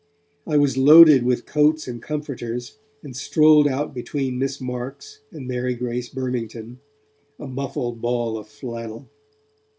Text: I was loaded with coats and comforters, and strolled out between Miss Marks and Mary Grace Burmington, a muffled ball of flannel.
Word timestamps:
I 0.47 0.57
was 0.57 0.79
loaded 0.79 1.21
with 1.21 1.45
coats 1.45 1.87
and 1.87 2.01
comforters, 2.01 2.79
and 3.03 3.15
strolled 3.15 3.67
out 3.67 3.93
between 3.93 4.39
Miss 4.39 4.59
Marks 4.59 5.19
and 5.29 5.47
Mary 5.47 5.75
Grace 5.75 6.09
Burmington, 6.09 6.79
a 7.37 7.45
muffled 7.47 8.01
ball 8.01 8.35
of 8.35 8.47
flannel. 8.47 9.07